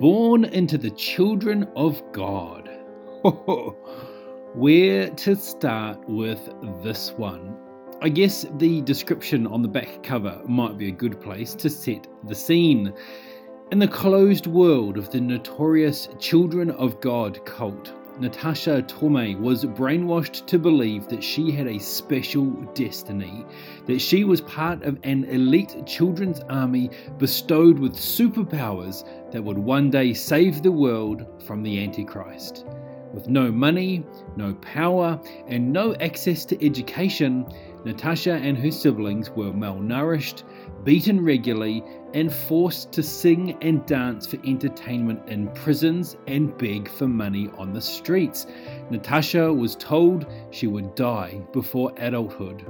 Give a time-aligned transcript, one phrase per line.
[0.00, 2.68] Born into the children of God.
[4.54, 6.50] Where to start with
[6.82, 7.56] this one?
[8.02, 12.06] I guess the description on the back cover might be a good place to set
[12.28, 12.92] the scene.
[13.72, 20.46] In the closed world of the notorious Children of God cult, Natasha Tormey was brainwashed
[20.46, 23.44] to believe that she had a special destiny,
[23.84, 29.90] that she was part of an elite children's army bestowed with superpowers that would one
[29.90, 32.64] day save the world from the Antichrist.
[33.16, 34.04] With no money,
[34.36, 37.46] no power, and no access to education,
[37.86, 40.42] Natasha and her siblings were malnourished,
[40.84, 47.08] beaten regularly, and forced to sing and dance for entertainment in prisons and beg for
[47.08, 48.46] money on the streets.
[48.90, 52.66] Natasha was told she would die before adulthood.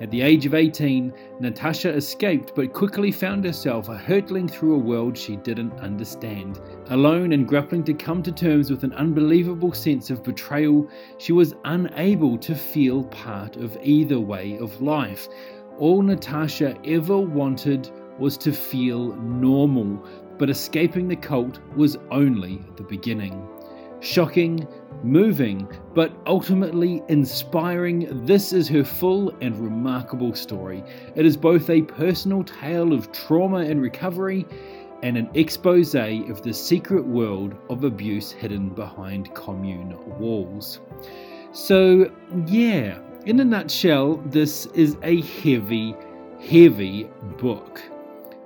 [0.00, 5.16] At the age of 18, Natasha escaped but quickly found herself hurtling through a world
[5.16, 6.58] she didn't understand.
[6.88, 11.54] Alone and grappling to come to terms with an unbelievable sense of betrayal, she was
[11.66, 15.28] unable to feel part of either way of life.
[15.76, 20.02] All Natasha ever wanted was to feel normal,
[20.38, 23.46] but escaping the cult was only the beginning.
[24.00, 24.66] Shocking,
[25.02, 30.82] moving, but ultimately inspiring, this is her full and remarkable story.
[31.14, 34.46] It is both a personal tale of trauma and recovery
[35.02, 40.80] and an expose of the secret world of abuse hidden behind commune walls.
[41.52, 42.10] So,
[42.46, 45.94] yeah, in a nutshell, this is a heavy,
[46.40, 47.04] heavy
[47.38, 47.82] book.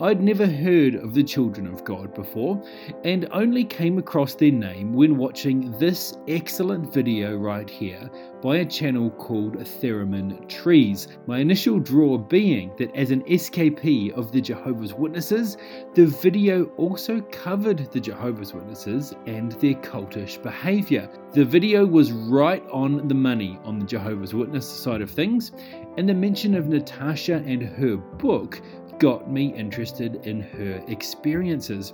[0.00, 2.62] I'd never heard of the Children of God before
[3.02, 8.08] and only came across their name when watching this excellent video right here
[8.40, 11.08] by a channel called Theramin Trees.
[11.26, 15.56] My initial draw being that as an SKP of the Jehovah's Witnesses,
[15.94, 21.10] the video also covered the Jehovah's Witnesses and their cultish behavior.
[21.32, 25.50] The video was right on the money on the Jehovah's Witness side of things,
[25.96, 28.62] and the mention of Natasha and her book
[28.98, 31.92] got me interested in her experiences.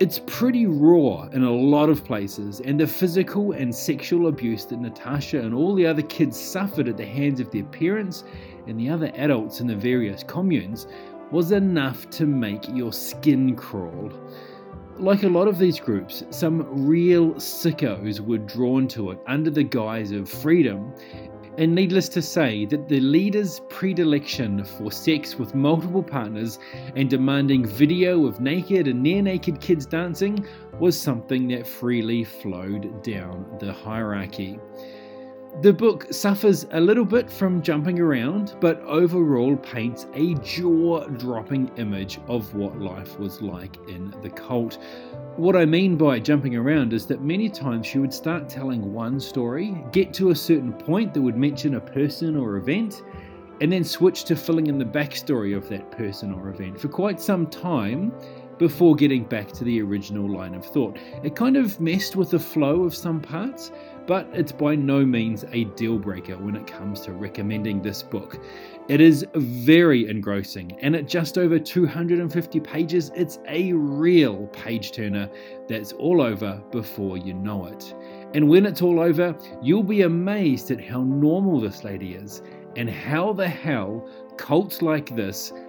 [0.00, 4.80] It's pretty raw in a lot of places, and the physical and sexual abuse that
[4.80, 8.22] Natasha and all the other kids suffered at the hands of their parents
[8.68, 10.86] and the other adults in the various communes
[11.30, 14.12] was enough to make your skin crawl.
[14.98, 19.62] Like a lot of these groups, some real sickos were drawn to it under the
[19.62, 20.92] guise of freedom,
[21.58, 26.60] and needless to say, that the leader's predilection for sex with multiple partners
[26.94, 30.46] and demanding video of naked and near naked kids dancing
[30.78, 34.56] was something that freely flowed down the hierarchy.
[35.60, 41.72] The book suffers a little bit from jumping around, but overall paints a jaw dropping
[41.76, 44.78] image of what life was like in the cult.
[45.34, 49.18] What I mean by jumping around is that many times she would start telling one
[49.18, 53.02] story, get to a certain point that would mention a person or event,
[53.60, 57.20] and then switch to filling in the backstory of that person or event for quite
[57.20, 58.12] some time
[58.58, 60.98] before getting back to the original line of thought.
[61.22, 63.70] It kind of messed with the flow of some parts,
[64.06, 68.42] but it's by no means a deal breaker when it comes to recommending this book.
[68.88, 75.28] It is very engrossing, and at just over 250 pages, it's a real page turner
[75.68, 77.94] that's all over before you know it.
[78.34, 82.42] And when it's all over, you'll be amazed at how normal this lady is,
[82.76, 85.52] and how the hell cults like this